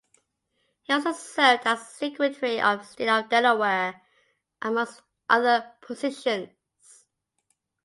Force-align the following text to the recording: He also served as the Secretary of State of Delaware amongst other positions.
He 0.81 0.93
also 0.93 1.11
served 1.11 1.67
as 1.67 1.77
the 1.77 1.85
Secretary 2.09 2.59
of 2.59 2.83
State 2.87 3.07
of 3.07 3.29
Delaware 3.29 4.01
amongst 4.59 5.03
other 5.29 5.73
positions. 5.79 7.05